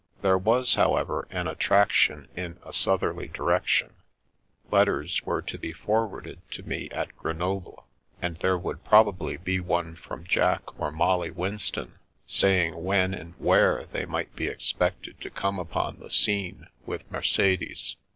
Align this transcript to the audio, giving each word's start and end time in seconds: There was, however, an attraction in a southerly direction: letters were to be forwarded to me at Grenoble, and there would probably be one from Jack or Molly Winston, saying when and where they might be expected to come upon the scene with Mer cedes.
There 0.23 0.39
was, 0.39 0.73
however, 0.73 1.27
an 1.29 1.47
attraction 1.47 2.27
in 2.35 2.57
a 2.65 2.73
southerly 2.73 3.27
direction: 3.27 3.93
letters 4.71 5.21
were 5.25 5.43
to 5.43 5.59
be 5.59 5.73
forwarded 5.73 6.41
to 6.53 6.63
me 6.63 6.89
at 6.89 7.15
Grenoble, 7.17 7.85
and 8.19 8.35
there 8.37 8.57
would 8.57 8.83
probably 8.83 9.37
be 9.37 9.59
one 9.59 9.95
from 9.95 10.23
Jack 10.23 10.79
or 10.79 10.91
Molly 10.91 11.29
Winston, 11.29 11.99
saying 12.25 12.83
when 12.83 13.13
and 13.13 13.35
where 13.37 13.85
they 13.91 14.07
might 14.07 14.35
be 14.35 14.47
expected 14.47 15.21
to 15.21 15.29
come 15.29 15.59
upon 15.59 15.99
the 15.99 16.09
scene 16.09 16.65
with 16.87 17.03
Mer 17.11 17.21
cedes. 17.21 17.95